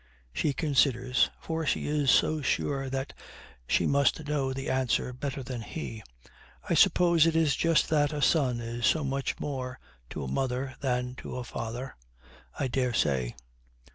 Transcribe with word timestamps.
She 0.33 0.51
considers, 0.51 1.29
for 1.39 1.63
she 1.63 1.85
is 1.85 2.09
so 2.09 2.41
sure 2.41 2.89
that 2.89 3.13
she 3.67 3.85
must 3.85 4.25
know 4.27 4.51
the 4.51 4.67
answer 4.67 5.13
better 5.13 5.43
than 5.43 5.61
he. 5.61 6.01
'I 6.67 6.73
suppose 6.73 7.27
it 7.27 7.35
is 7.35 7.55
just 7.55 7.87
that 7.89 8.11
a 8.11 8.19
son 8.19 8.59
is 8.59 8.87
so 8.87 9.03
much 9.03 9.39
more 9.39 9.79
to 10.09 10.23
a 10.23 10.27
mother 10.27 10.73
than 10.81 11.13
to 11.17 11.35
a 11.37 11.43
father.' 11.43 11.95
'I 12.57 12.67
daresay.' 12.69 13.35